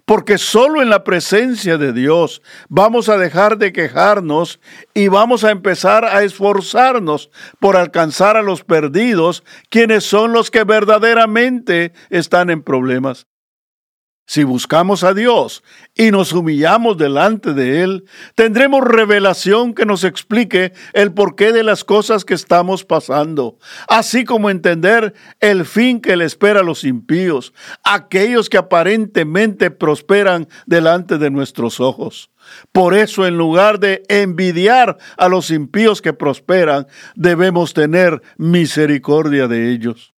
porque 0.06 0.38
solo 0.38 0.82
en 0.82 0.90
la 0.90 1.04
presencia 1.04 1.78
de 1.78 1.92
Dios 1.92 2.42
vamos 2.70 3.10
a 3.10 3.18
dejar 3.18 3.58
de 3.58 3.74
quejarnos 3.74 4.60
y 4.94 5.08
vamos 5.08 5.44
a 5.44 5.52
empezar 5.52 6.06
a 6.06 6.24
esforzarnos 6.24 7.32
por 7.60 7.76
alcanzar 7.76 8.38
a 8.38 8.44
los 8.44 8.64
perdidos, 8.64 9.44
quienes 9.70 10.04
son 10.04 10.32
los 10.32 10.52
que 10.52 10.64
verdaderamente 10.64 11.92
están 12.10 12.50
en 12.52 12.62
problemas. 12.62 13.28
Si 14.28 14.44
buscamos 14.44 15.04
a 15.04 15.14
Dios 15.14 15.64
y 15.94 16.10
nos 16.10 16.34
humillamos 16.34 16.98
delante 16.98 17.54
de 17.54 17.84
Él, 17.84 18.06
tendremos 18.34 18.84
revelación 18.84 19.76
que 19.76 19.86
nos 19.86 20.04
explique 20.04 20.74
el 20.94 21.14
porqué 21.14 21.52
de 21.52 21.62
las 21.62 21.84
cosas 21.84 22.26
que 22.26 22.34
estamos 22.34 22.84
pasando, 22.84 23.60
así 23.88 24.26
como 24.26 24.50
entender 24.50 25.14
el 25.42 25.64
fin 25.64 26.02
que 26.02 26.16
le 26.16 26.26
espera 26.26 26.62
a 26.62 26.64
los 26.64 26.84
impíos, 26.86 27.54
aquellos 27.84 28.50
que 28.50 28.58
aparentemente 28.58 29.70
prosperan 29.70 30.48
delante 30.66 31.20
de 31.20 31.30
nuestros 31.30 31.80
ojos. 31.80 32.32
Por 32.72 32.96
eso, 32.96 33.28
en 33.28 33.38
lugar 33.38 33.80
de 33.80 34.02
envidiar 34.10 34.98
a 35.18 35.30
los 35.30 35.52
impíos 35.52 36.02
que 36.02 36.14
prosperan, 36.14 36.88
debemos 37.16 37.76
tener 37.76 38.24
misericordia 38.38 39.48
de 39.48 39.72
ellos. 39.72 40.15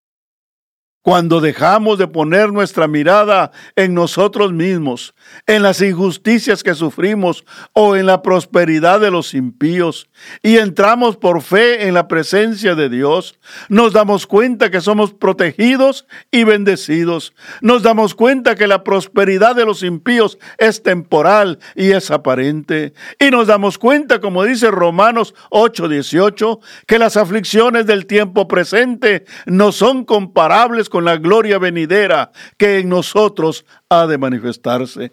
Cuando 1.06 1.40
dejamos 1.40 1.98
de 1.98 2.08
poner 2.08 2.52
nuestra 2.52 2.88
mirada 2.88 3.52
en 3.76 3.94
nosotros 3.94 4.52
mismos, 4.52 5.14
en 5.46 5.62
las 5.62 5.80
injusticias 5.80 6.64
que 6.64 6.74
sufrimos 6.74 7.44
o 7.72 7.94
en 7.94 8.06
la 8.06 8.22
prosperidad 8.22 8.98
de 8.98 9.12
los 9.12 9.32
impíos, 9.32 10.08
y 10.42 10.56
entramos 10.56 11.16
por 11.16 11.42
fe 11.42 11.86
en 11.86 11.94
la 11.94 12.08
presencia 12.08 12.74
de 12.74 12.88
Dios, 12.88 13.38
nos 13.68 13.92
damos 13.92 14.26
cuenta 14.26 14.68
que 14.68 14.80
somos 14.80 15.12
protegidos 15.12 16.08
y 16.32 16.42
bendecidos. 16.42 17.34
Nos 17.60 17.84
damos 17.84 18.16
cuenta 18.16 18.56
que 18.56 18.66
la 18.66 18.82
prosperidad 18.82 19.54
de 19.54 19.64
los 19.64 19.84
impíos 19.84 20.38
es 20.58 20.82
temporal 20.82 21.60
y 21.76 21.92
es 21.92 22.10
aparente. 22.10 22.94
Y 23.20 23.30
nos 23.30 23.46
damos 23.46 23.78
cuenta, 23.78 24.20
como 24.20 24.42
dice 24.42 24.72
Romanos 24.72 25.36
8:18, 25.50 26.58
que 26.88 26.98
las 26.98 27.16
aflicciones 27.16 27.86
del 27.86 28.06
tiempo 28.06 28.48
presente 28.48 29.24
no 29.46 29.70
son 29.70 30.04
comparables 30.04 30.88
con 30.88 30.95
con 30.96 31.04
la 31.04 31.18
gloria 31.18 31.58
venidera 31.58 32.32
que 32.56 32.78
en 32.78 32.88
nosotros 32.88 33.66
ha 33.90 34.06
de 34.06 34.16
manifestarse. 34.16 35.12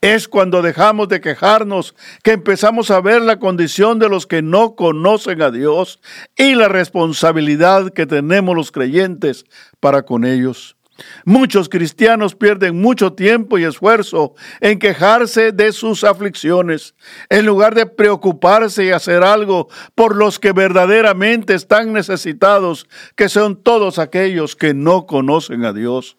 Es 0.00 0.28
cuando 0.28 0.62
dejamos 0.62 1.08
de 1.08 1.20
quejarnos 1.20 1.96
que 2.22 2.30
empezamos 2.30 2.92
a 2.92 3.00
ver 3.00 3.20
la 3.20 3.40
condición 3.40 3.98
de 3.98 4.08
los 4.08 4.28
que 4.28 4.42
no 4.42 4.76
conocen 4.76 5.42
a 5.42 5.50
Dios 5.50 5.98
y 6.36 6.54
la 6.54 6.68
responsabilidad 6.68 7.92
que 7.92 8.06
tenemos 8.06 8.54
los 8.54 8.70
creyentes 8.70 9.44
para 9.80 10.02
con 10.02 10.24
ellos. 10.24 10.75
Muchos 11.24 11.68
cristianos 11.68 12.34
pierden 12.34 12.80
mucho 12.80 13.12
tiempo 13.12 13.58
y 13.58 13.64
esfuerzo 13.64 14.34
en 14.60 14.78
quejarse 14.78 15.52
de 15.52 15.72
sus 15.72 16.04
aflicciones, 16.04 16.94
en 17.28 17.46
lugar 17.46 17.74
de 17.74 17.86
preocuparse 17.86 18.84
y 18.84 18.90
hacer 18.90 19.22
algo 19.22 19.68
por 19.94 20.16
los 20.16 20.38
que 20.38 20.52
verdaderamente 20.52 21.54
están 21.54 21.92
necesitados, 21.92 22.86
que 23.14 23.28
son 23.28 23.62
todos 23.62 23.98
aquellos 23.98 24.56
que 24.56 24.74
no 24.74 25.06
conocen 25.06 25.64
a 25.64 25.72
Dios. 25.72 26.16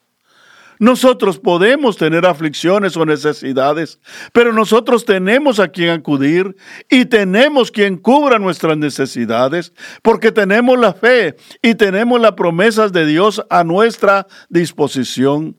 Nosotros 0.79 1.39
podemos 1.39 1.97
tener 1.97 2.25
aflicciones 2.25 2.95
o 2.97 3.05
necesidades, 3.05 3.99
pero 4.31 4.53
nosotros 4.53 5.05
tenemos 5.05 5.59
a 5.59 5.69
quien 5.69 5.89
acudir 5.89 6.55
y 6.89 7.05
tenemos 7.05 7.71
quien 7.71 7.97
cubra 7.97 8.39
nuestras 8.39 8.77
necesidades, 8.77 9.73
porque 10.01 10.31
tenemos 10.31 10.77
la 10.77 10.93
fe 10.93 11.35
y 11.61 11.75
tenemos 11.75 12.21
las 12.21 12.33
promesas 12.33 12.91
de 12.93 13.05
Dios 13.05 13.43
a 13.49 13.63
nuestra 13.63 14.27
disposición. 14.49 15.55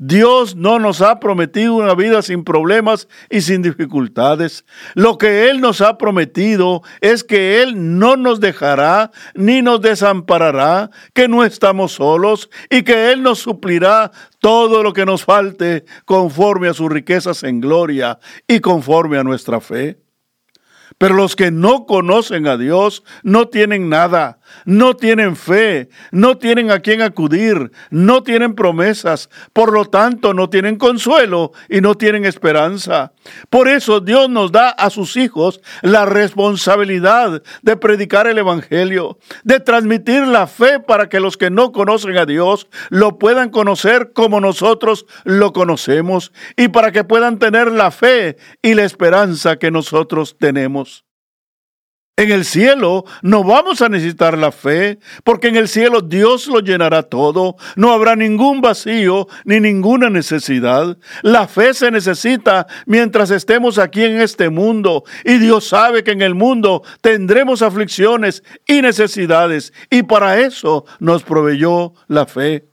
Dios 0.00 0.54
no 0.54 0.78
nos 0.78 1.00
ha 1.00 1.18
prometido 1.18 1.74
una 1.74 1.94
vida 1.94 2.22
sin 2.22 2.44
problemas 2.44 3.08
y 3.30 3.40
sin 3.40 3.62
dificultades. 3.62 4.64
Lo 4.94 5.18
que 5.18 5.50
Él 5.50 5.60
nos 5.60 5.80
ha 5.80 5.98
prometido 5.98 6.82
es 7.00 7.24
que 7.24 7.60
Él 7.62 7.98
no 7.98 8.16
nos 8.16 8.38
dejará 8.38 9.10
ni 9.34 9.60
nos 9.60 9.80
desamparará, 9.80 10.90
que 11.14 11.26
no 11.26 11.44
estamos 11.44 11.92
solos 11.92 12.48
y 12.70 12.82
que 12.82 13.10
Él 13.10 13.24
nos 13.24 13.40
suplirá 13.40 14.12
todo 14.38 14.84
lo 14.84 14.92
que 14.92 15.04
nos 15.04 15.24
falte 15.24 15.84
conforme 16.04 16.68
a 16.68 16.74
sus 16.74 16.90
riquezas 16.90 17.42
en 17.42 17.60
gloria 17.60 18.20
y 18.46 18.60
conforme 18.60 19.18
a 19.18 19.24
nuestra 19.24 19.60
fe. 19.60 19.98
Pero 20.96 21.14
los 21.14 21.36
que 21.36 21.50
no 21.50 21.86
conocen 21.86 22.46
a 22.46 22.56
Dios 22.56 23.04
no 23.22 23.48
tienen 23.48 23.88
nada, 23.88 24.37
no 24.64 24.96
tienen 24.96 25.36
fe, 25.36 25.88
no 26.12 26.38
tienen 26.38 26.70
a 26.70 26.80
quién 26.80 27.02
acudir, 27.02 27.70
no 27.90 28.22
tienen 28.22 28.54
promesas, 28.54 29.30
por 29.52 29.72
lo 29.72 29.84
tanto 29.84 30.34
no 30.34 30.50
tienen 30.50 30.76
consuelo 30.76 31.52
y 31.68 31.80
no 31.80 31.94
tienen 31.96 32.24
esperanza. 32.24 33.12
Por 33.50 33.68
eso 33.68 34.00
Dios 34.00 34.28
nos 34.28 34.52
da 34.52 34.70
a 34.70 34.90
sus 34.90 35.16
hijos 35.16 35.60
la 35.82 36.06
responsabilidad 36.06 37.42
de 37.62 37.76
predicar 37.76 38.26
el 38.26 38.38
Evangelio, 38.38 39.18
de 39.44 39.60
transmitir 39.60 40.26
la 40.26 40.46
fe 40.46 40.80
para 40.80 41.08
que 41.08 41.20
los 41.20 41.36
que 41.36 41.50
no 41.50 41.72
conocen 41.72 42.16
a 42.18 42.26
Dios 42.26 42.68
lo 42.90 43.18
puedan 43.18 43.50
conocer 43.50 44.12
como 44.12 44.40
nosotros 44.40 45.06
lo 45.24 45.52
conocemos 45.52 46.32
y 46.56 46.68
para 46.68 46.92
que 46.92 47.04
puedan 47.04 47.38
tener 47.38 47.70
la 47.72 47.90
fe 47.90 48.36
y 48.62 48.74
la 48.74 48.84
esperanza 48.84 49.56
que 49.56 49.70
nosotros 49.70 50.36
tenemos. 50.38 51.07
En 52.18 52.32
el 52.32 52.44
cielo 52.44 53.04
no 53.22 53.44
vamos 53.44 53.80
a 53.80 53.88
necesitar 53.88 54.36
la 54.36 54.50
fe, 54.50 54.98
porque 55.22 55.46
en 55.46 55.54
el 55.54 55.68
cielo 55.68 56.00
Dios 56.00 56.48
lo 56.48 56.58
llenará 56.58 57.04
todo, 57.04 57.54
no 57.76 57.92
habrá 57.92 58.16
ningún 58.16 58.60
vacío 58.60 59.28
ni 59.44 59.60
ninguna 59.60 60.10
necesidad. 60.10 60.98
La 61.22 61.46
fe 61.46 61.74
se 61.74 61.92
necesita 61.92 62.66
mientras 62.86 63.30
estemos 63.30 63.78
aquí 63.78 64.02
en 64.02 64.20
este 64.20 64.50
mundo, 64.50 65.04
y 65.24 65.38
Dios 65.38 65.68
sabe 65.68 66.02
que 66.02 66.10
en 66.10 66.22
el 66.22 66.34
mundo 66.34 66.82
tendremos 67.02 67.62
aflicciones 67.62 68.42
y 68.66 68.82
necesidades, 68.82 69.72
y 69.88 70.02
para 70.02 70.40
eso 70.40 70.86
nos 70.98 71.22
proveyó 71.22 71.92
la 72.08 72.26
fe. 72.26 72.67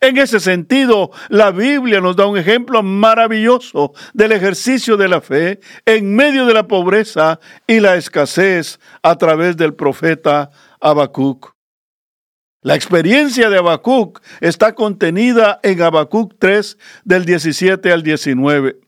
En 0.00 0.18
ese 0.18 0.40
sentido, 0.40 1.10
la 1.28 1.50
Biblia 1.50 2.00
nos 2.00 2.16
da 2.16 2.26
un 2.26 2.38
ejemplo 2.38 2.82
maravilloso 2.82 3.92
del 4.12 4.32
ejercicio 4.32 4.96
de 4.96 5.08
la 5.08 5.20
fe 5.20 5.60
en 5.86 6.14
medio 6.14 6.46
de 6.46 6.54
la 6.54 6.66
pobreza 6.66 7.40
y 7.66 7.80
la 7.80 7.96
escasez 7.96 8.78
a 9.02 9.16
través 9.16 9.56
del 9.56 9.74
profeta 9.74 10.50
Habacuc. 10.80 11.54
La 12.60 12.74
experiencia 12.74 13.50
de 13.50 13.58
Habacuc 13.58 14.20
está 14.40 14.74
contenida 14.74 15.60
en 15.62 15.80
Habacuc 15.80 16.34
3 16.38 16.76
del 17.04 17.24
17 17.24 17.92
al 17.92 18.02
19. 18.02 18.87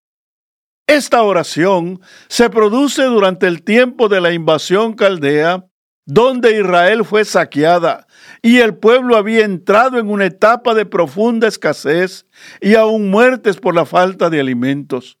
Esta 0.91 1.23
oración 1.23 2.01
se 2.27 2.49
produce 2.49 3.03
durante 3.03 3.47
el 3.47 3.63
tiempo 3.63 4.09
de 4.09 4.19
la 4.19 4.33
invasión 4.33 4.91
caldea, 4.91 5.65
donde 6.05 6.59
Israel 6.59 7.05
fue 7.05 7.23
saqueada 7.23 8.07
y 8.41 8.57
el 8.57 8.75
pueblo 8.75 9.15
había 9.15 9.45
entrado 9.45 9.99
en 9.99 10.09
una 10.09 10.25
etapa 10.25 10.73
de 10.73 10.85
profunda 10.85 11.47
escasez 11.47 12.25
y 12.59 12.75
aún 12.75 13.09
muertes 13.09 13.55
por 13.55 13.73
la 13.73 13.85
falta 13.85 14.29
de 14.29 14.41
alimentos. 14.41 15.17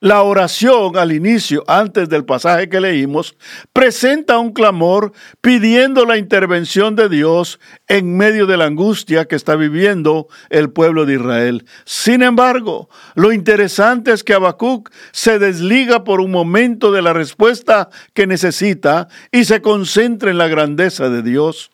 La 0.00 0.22
oración 0.22 0.96
al 0.96 1.10
inicio, 1.10 1.64
antes 1.66 2.08
del 2.08 2.24
pasaje 2.24 2.68
que 2.68 2.80
leímos, 2.80 3.36
presenta 3.72 4.38
un 4.38 4.52
clamor 4.52 5.10
pidiendo 5.40 6.04
la 6.04 6.18
intervención 6.18 6.94
de 6.94 7.08
Dios 7.08 7.58
en 7.88 8.16
medio 8.16 8.46
de 8.46 8.56
la 8.56 8.66
angustia 8.66 9.24
que 9.24 9.34
está 9.34 9.56
viviendo 9.56 10.28
el 10.50 10.70
pueblo 10.70 11.04
de 11.04 11.14
Israel. 11.14 11.66
Sin 11.84 12.22
embargo, 12.22 12.88
lo 13.16 13.32
interesante 13.32 14.12
es 14.12 14.22
que 14.22 14.34
Habacuc 14.34 14.88
se 15.10 15.40
desliga 15.40 16.04
por 16.04 16.20
un 16.20 16.30
momento 16.30 16.92
de 16.92 17.02
la 17.02 17.12
respuesta 17.12 17.88
que 18.14 18.28
necesita 18.28 19.08
y 19.32 19.46
se 19.46 19.60
concentra 19.62 20.30
en 20.30 20.38
la 20.38 20.46
grandeza 20.46 21.08
de 21.08 21.22
Dios. 21.22 21.72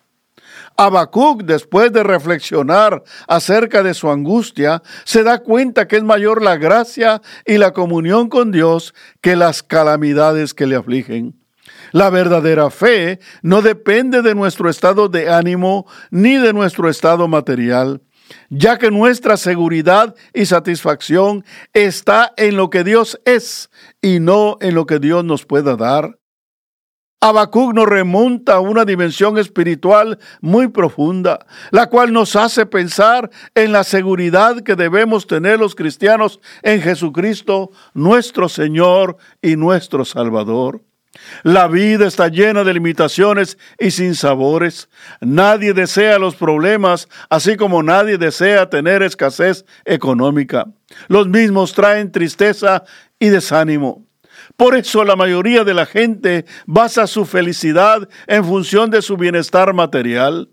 Habacuc, 0.77 1.43
después 1.43 1.93
de 1.93 2.03
reflexionar 2.03 3.03
acerca 3.29 3.83
de 3.83 3.95
su 3.95 4.11
angustia, 4.11 4.83
se 5.05 5.23
da 5.23 5.39
cuenta 5.39 5.87
que 5.87 5.97
es 5.97 6.03
mayor 6.03 6.43
la 6.43 6.57
gracia 6.57 7.23
y 7.47 7.59
la 7.59 7.73
comunión 7.73 8.29
con 8.29 8.51
Dios 8.51 8.95
que 9.21 9.37
las 9.37 9.63
calamidades 9.63 10.55
que 10.55 10.67
le 10.67 10.77
afligen. 10.77 11.37
La 11.93 12.11
verdadera 12.11 12.71
fe 12.71 13.21
no 13.43 13.63
depende 13.63 14.23
de 14.23 14.35
nuestro 14.35 14.69
estado 14.69 15.09
de 15.09 15.31
ánimo 15.33 15.87
ni 16.11 16.37
de 16.37 16.53
nuestro 16.53 16.89
estado 16.89 17.29
material, 17.29 18.03
ya 18.51 18.79
que 18.79 18.91
nuestra 18.91 19.37
seguridad 19.37 20.15
y 20.33 20.47
satisfacción 20.47 21.45
está 21.73 22.33
en 22.37 22.57
lo 22.57 22.69
que 22.71 22.85
Dios 22.85 23.21
es 23.25 23.71
y 24.03 24.19
no 24.19 24.57
en 24.61 24.75
lo 24.75 24.87
que 24.87 24.99
Dios 24.99 25.25
nos 25.25 25.47
pueda 25.47 25.77
dar. 25.77 26.19
Habacuc 27.25 27.73
nos 27.73 27.87
remonta 27.87 28.57
a 28.57 28.61
una 28.61 28.85
dimensión 28.85 29.39
espiritual 29.39 30.19
muy 30.43 30.69
profunda, 30.69 31.47
la 31.71 31.87
cual 31.87 32.13
nos 32.13 32.37
hace 32.37 32.67
pensar 32.67 33.31
en 33.55 33.73
la 33.73 33.83
seguridad 33.83 34.61
que 34.61 34.77
debemos 34.77 35.27
tener 35.27 35.59
los 35.59 35.75
cristianos 35.75 36.39
en 36.61 36.83
Jesucristo, 36.83 37.71
nuestro 37.95 38.51
Señor 38.51 39.17
y 39.41 39.57
nuestro 39.57 40.05
Salvador. 40.05 40.83
La 41.45 41.67
vida 41.67 42.07
está 42.07 42.29
llena 42.29 42.63
de 42.63 42.75
limitaciones 42.75 43.57
y 43.79 43.91
sin 43.91 44.15
sabores. 44.17 44.91
Nadie 45.23 45.73
desea 45.73 46.19
los 46.19 46.35
problemas, 46.35 47.09
así 47.31 47.57
como 47.57 47.83
nadie 47.83 48.19
desea 48.19 48.69
tener 48.69 49.03
escasez 49.03 49.65
económica. 49.87 50.67
Los 51.09 51.27
mismos 51.27 51.73
traen 51.73 52.13
tristeza 52.13 52.85
y 53.19 53.31
desánimo. 53.31 54.04
Por 54.57 54.77
eso 54.77 55.05
la 55.05 55.17
mayoría 55.17 55.65
de 55.65 55.75
la 55.75 55.87
gente 55.87 56.45
basa 56.67 57.07
su 57.07 57.25
felicidad 57.25 58.09
en 58.27 58.45
función 58.45 58.91
de 58.91 59.03
su 59.03 59.17
bienestar 59.17 59.75
material. 59.75 60.49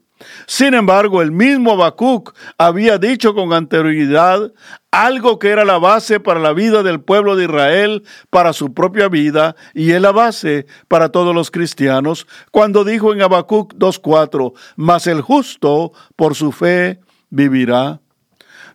Sin 0.48 0.74
embargo, 0.74 1.22
el 1.22 1.32
mismo 1.32 1.72
Habacuc 1.72 2.34
había 2.58 2.98
dicho 2.98 3.34
con 3.34 3.54
anterioridad 3.54 4.52
algo 4.92 5.40
que 5.40 5.50
era 5.50 5.66
la 5.66 5.78
base 5.78 6.20
para 6.20 6.40
la 6.40 6.54
vida 6.54 6.84
del 6.84 7.02
pueblo 7.02 7.36
de 7.36 7.46
Israel, 7.46 8.04
para 8.30 8.54
su 8.54 8.74
propia 8.74 9.08
vida, 9.08 9.56
y 9.74 9.92
es 9.92 10.02
la 10.02 10.12
base 10.12 10.66
para 10.88 11.10
todos 11.10 11.34
los 11.34 11.50
cristianos, 11.50 12.28
cuando 12.52 12.84
dijo 12.84 13.14
en 13.14 13.22
Habacuc 13.22 13.74
2.4, 13.76 14.54
mas 14.76 15.08
el 15.08 15.22
justo 15.22 15.92
por 16.16 16.36
su 16.36 16.52
fe 16.52 17.00
vivirá. 17.30 18.02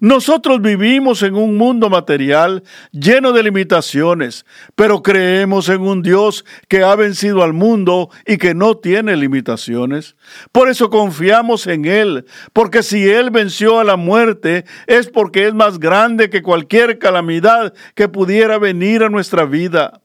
Nosotros 0.01 0.61
vivimos 0.61 1.23
en 1.23 1.35
un 1.35 1.57
mundo 1.57 1.89
material 1.89 2.63
lleno 2.93 3.33
de 3.33 3.43
limitaciones, 3.43 4.45
pero 4.75 5.03
creemos 5.03 5.69
en 5.69 5.81
un 5.81 6.03
Dios 6.03 6.45
que 6.69 6.83
ha 6.83 6.95
vencido 6.97 7.43
al 7.43 7.53
mundo 7.53 8.11
y 8.27 8.37
que 8.37 8.55
no 8.55 8.77
tiene 8.77 9.17
limitaciones. 9.17 10.17
Por 10.53 10.69
eso 10.69 10.91
confiamos 10.91 11.67
en 11.67 11.87
Él, 11.87 12.27
porque 12.53 12.83
si 12.83 13.09
Él 13.09 13.31
venció 13.31 13.81
a 13.81 13.85
la 13.85 13.97
muerte 13.97 14.65
es 14.87 15.09
porque 15.09 15.47
es 15.47 15.55
más 15.55 15.79
grande 15.79 16.31
que 16.31 16.43
cualquier 16.43 16.99
calamidad 16.99 17.73
que 17.95 18.09
pudiera 18.09 18.59
venir 18.59 19.03
a 19.03 19.09
nuestra 19.09 19.45
vida. 19.45 20.01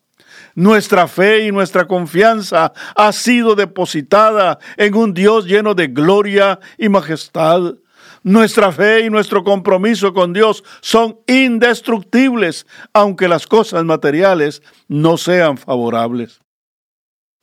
Nuestra 0.56 1.08
fe 1.08 1.46
y 1.46 1.52
nuestra 1.52 1.88
confianza 1.88 2.74
ha 2.96 3.12
sido 3.14 3.56
depositada 3.56 4.60
en 4.76 4.96
un 4.96 5.14
Dios 5.14 5.46
lleno 5.46 5.76
de 5.76 5.88
gloria 5.88 6.60
y 6.78 6.90
majestad. 6.90 7.76
Nuestra 8.24 8.72
fe 8.72 9.06
y 9.06 9.10
nuestro 9.10 9.44
compromiso 9.44 10.14
con 10.14 10.32
Dios 10.32 10.64
son 10.82 11.20
indestructibles, 11.26 12.68
aunque 12.94 13.28
las 13.28 13.48
cosas 13.48 13.84
materiales 13.84 14.62
no 14.88 15.18
sean 15.18 15.58
favorables. 15.58 16.40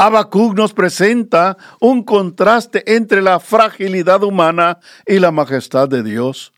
Habacuc 0.00 0.56
nos 0.56 0.72
presenta 0.72 1.56
un 1.80 2.04
contraste 2.04 2.94
entre 2.94 3.20
la 3.20 3.40
fragilidad 3.40 4.22
humana 4.22 4.78
y 5.04 5.18
la 5.18 5.32
majestad 5.32 5.88
de 5.88 6.04
Dios. 6.04 6.52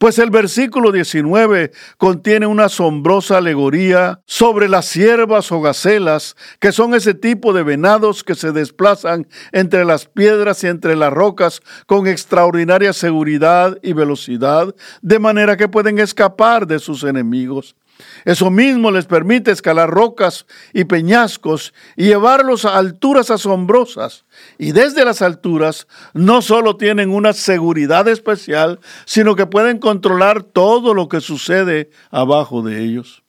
Pues 0.00 0.18
el 0.18 0.30
versículo 0.30 0.92
19 0.92 1.72
contiene 1.98 2.46
una 2.46 2.64
asombrosa 2.64 3.36
alegoría 3.36 4.22
sobre 4.24 4.66
las 4.66 4.86
ciervas 4.86 5.52
o 5.52 5.60
gacelas, 5.60 6.36
que 6.58 6.72
son 6.72 6.94
ese 6.94 7.12
tipo 7.12 7.52
de 7.52 7.62
venados 7.64 8.24
que 8.24 8.34
se 8.34 8.52
desplazan 8.52 9.28
entre 9.52 9.84
las 9.84 10.06
piedras 10.06 10.64
y 10.64 10.68
entre 10.68 10.96
las 10.96 11.12
rocas 11.12 11.60
con 11.84 12.06
extraordinaria 12.06 12.94
seguridad 12.94 13.76
y 13.82 13.92
velocidad, 13.92 14.74
de 15.02 15.18
manera 15.18 15.58
que 15.58 15.68
pueden 15.68 15.98
escapar 15.98 16.66
de 16.66 16.78
sus 16.78 17.04
enemigos. 17.04 17.76
Eso 18.24 18.50
mismo 18.50 18.90
les 18.90 19.06
permite 19.06 19.50
escalar 19.50 19.90
rocas 19.90 20.46
y 20.72 20.84
peñascos 20.84 21.72
y 21.96 22.06
llevarlos 22.06 22.64
a 22.64 22.76
alturas 22.76 23.30
asombrosas. 23.30 24.24
Y 24.58 24.72
desde 24.72 25.04
las 25.04 25.22
alturas 25.22 25.86
no 26.14 26.42
solo 26.42 26.76
tienen 26.76 27.10
una 27.10 27.32
seguridad 27.32 28.08
especial, 28.08 28.80
sino 29.04 29.36
que 29.36 29.46
pueden 29.46 29.78
controlar 29.78 30.42
todo 30.42 30.94
lo 30.94 31.08
que 31.08 31.20
sucede 31.20 31.90
abajo 32.10 32.62
de 32.62 32.82
ellos. 32.82 33.22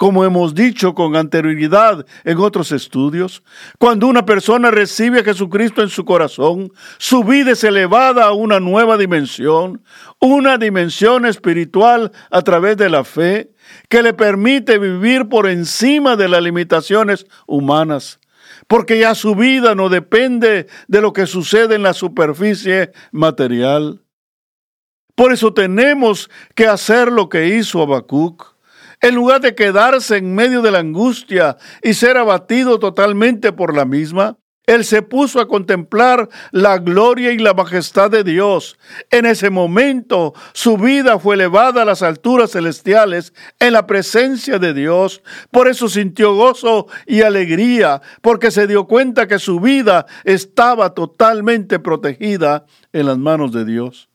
como 0.00 0.24
hemos 0.24 0.54
dicho 0.54 0.94
con 0.94 1.14
anterioridad 1.14 2.06
en 2.24 2.38
otros 2.38 2.72
estudios, 2.72 3.42
cuando 3.78 4.06
una 4.06 4.24
persona 4.24 4.70
recibe 4.70 5.20
a 5.20 5.24
Jesucristo 5.24 5.82
en 5.82 5.90
su 5.90 6.06
corazón, 6.06 6.72
su 6.96 7.22
vida 7.22 7.50
es 7.50 7.62
elevada 7.64 8.24
a 8.24 8.32
una 8.32 8.60
nueva 8.60 8.96
dimensión, 8.96 9.82
una 10.18 10.56
dimensión 10.56 11.26
espiritual 11.26 12.12
a 12.30 12.40
través 12.40 12.78
de 12.78 12.88
la 12.88 13.04
fe, 13.04 13.50
que 13.88 14.02
le 14.02 14.14
permite 14.14 14.78
vivir 14.78 15.28
por 15.28 15.48
encima 15.48 16.16
de 16.16 16.28
las 16.28 16.42
limitaciones 16.42 17.26
humanas 17.46 18.20
porque 18.70 19.00
ya 19.00 19.16
su 19.16 19.34
vida 19.34 19.74
no 19.74 19.88
depende 19.88 20.68
de 20.86 21.00
lo 21.00 21.12
que 21.12 21.26
sucede 21.26 21.74
en 21.74 21.82
la 21.82 21.92
superficie 21.92 22.92
material. 23.10 24.04
Por 25.16 25.32
eso 25.32 25.52
tenemos 25.52 26.30
que 26.54 26.66
hacer 26.66 27.10
lo 27.10 27.28
que 27.28 27.48
hizo 27.48 27.82
Habacuc. 27.82 28.54
En 29.00 29.16
lugar 29.16 29.40
de 29.40 29.54
quedarse 29.54 30.18
en 30.18 30.34
medio 30.34 30.62
de 30.62 30.70
la 30.70 30.78
angustia 30.78 31.56
y 31.82 31.94
ser 31.94 32.16
abatido 32.16 32.78
totalmente 32.78 33.52
por 33.52 33.74
la 33.74 33.84
misma, 33.84 34.38
él 34.66 34.84
se 34.84 35.02
puso 35.02 35.40
a 35.40 35.48
contemplar 35.48 36.28
la 36.52 36.78
gloria 36.78 37.32
y 37.32 37.38
la 37.38 37.54
majestad 37.54 38.10
de 38.10 38.22
Dios. 38.22 38.78
En 39.10 39.26
ese 39.26 39.50
momento 39.50 40.34
su 40.52 40.76
vida 40.76 41.18
fue 41.18 41.34
elevada 41.34 41.82
a 41.82 41.84
las 41.84 42.02
alturas 42.02 42.52
celestiales 42.52 43.32
en 43.58 43.72
la 43.72 43.86
presencia 43.86 44.58
de 44.58 44.74
Dios. 44.74 45.22
Por 45.50 45.66
eso 45.66 45.88
sintió 45.88 46.34
gozo 46.34 46.86
y 47.06 47.22
alegría, 47.22 48.00
porque 48.20 48.50
se 48.50 48.66
dio 48.66 48.86
cuenta 48.86 49.26
que 49.26 49.38
su 49.38 49.60
vida 49.60 50.06
estaba 50.24 50.94
totalmente 50.94 51.78
protegida 51.78 52.66
en 52.92 53.06
las 53.06 53.18
manos 53.18 53.52
de 53.52 53.64
Dios. 53.64 54.09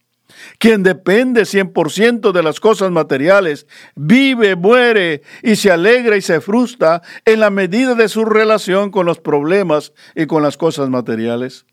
Quien 0.60 0.84
depende 0.84 1.44
100% 1.44 2.32
de 2.32 2.44
las 2.44 2.60
cosas 2.60 2.92
materiales, 2.92 3.68
vive, 3.96 4.56
muere 4.56 5.22
y 5.44 5.56
se 5.56 5.72
alegra 5.72 6.18
y 6.18 6.22
se 6.22 6.42
frustra 6.42 7.02
en 7.26 7.40
la 7.40 7.50
medida 7.50 7.96
de 7.96 8.10
su 8.10 8.26
relación 8.26 8.92
con 8.92 9.06
los 9.06 9.20
problemas 9.20 9.94
y 10.16 10.26
con 10.26 10.44
las 10.44 10.58
cosas 10.58 10.90
materiales. 10.90 11.66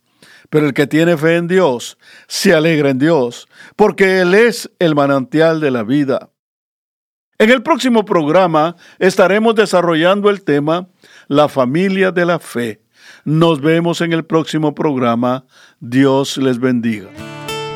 Pero 0.50 0.66
el 0.66 0.74
que 0.74 0.86
tiene 0.86 1.16
fe 1.16 1.36
en 1.36 1.48
Dios 1.48 1.98
se 2.28 2.52
alegra 2.52 2.90
en 2.90 2.98
Dios, 2.98 3.48
porque 3.76 4.20
Él 4.20 4.34
es 4.34 4.70
el 4.78 4.94
manantial 4.94 5.60
de 5.60 5.70
la 5.70 5.82
vida. 5.82 6.30
En 7.38 7.50
el 7.50 7.62
próximo 7.62 8.04
programa 8.04 8.76
estaremos 8.98 9.54
desarrollando 9.54 10.30
el 10.30 10.44
tema 10.44 10.88
La 11.26 11.48
familia 11.48 12.12
de 12.12 12.26
la 12.26 12.38
fe. 12.38 12.82
Nos 13.24 13.60
vemos 13.60 14.00
en 14.00 14.12
el 14.12 14.24
próximo 14.24 14.74
programa. 14.74 15.46
Dios 15.80 16.36
les 16.36 16.58
bendiga. 16.58 17.08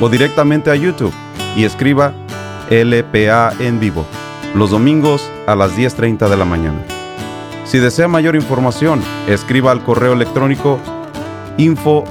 o 0.00 0.08
directamente 0.08 0.70
a 0.70 0.74
YouTube 0.74 1.14
y 1.56 1.64
escriba 1.64 2.12
LPA 2.70 3.52
en 3.58 3.78
vivo 3.80 4.06
los 4.54 4.70
domingos 4.70 5.30
a 5.46 5.54
las 5.54 5.76
10.30 5.76 6.28
de 6.28 6.36
la 6.36 6.44
mañana. 6.44 6.82
Si 7.64 7.78
desea 7.78 8.08
mayor 8.08 8.34
información, 8.34 9.00
escriba 9.28 9.70
al 9.70 9.84
correo 9.84 10.12
electrónico 10.12 10.80
info. 11.56 12.04